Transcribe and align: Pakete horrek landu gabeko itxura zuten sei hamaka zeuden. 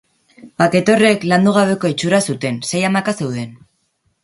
Pakete 0.61 0.93
horrek 0.95 1.27
landu 1.33 1.53
gabeko 1.59 1.93
itxura 1.95 2.23
zuten 2.31 2.59
sei 2.71 2.83
hamaka 2.91 3.17
zeuden. 3.21 3.57